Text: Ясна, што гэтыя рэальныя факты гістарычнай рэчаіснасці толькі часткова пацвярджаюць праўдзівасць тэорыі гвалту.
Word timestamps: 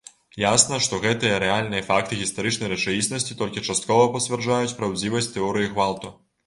Ясна, 0.43 0.77
што 0.85 0.99
гэтыя 1.03 1.35
рэальныя 1.43 1.85
факты 1.91 2.19
гістарычнай 2.23 2.73
рэчаіснасці 2.73 3.39
толькі 3.43 3.65
часткова 3.67 4.11
пацвярджаюць 4.17 4.77
праўдзівасць 4.83 5.33
тэорыі 5.37 5.71
гвалту. 5.75 6.15